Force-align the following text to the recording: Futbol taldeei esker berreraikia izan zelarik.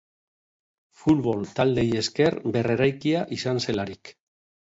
Futbol 1.01 1.43
taldeei 1.59 1.91
esker 2.01 2.39
berreraikia 2.55 3.23
izan 3.39 3.63
zelarik. 3.67 4.15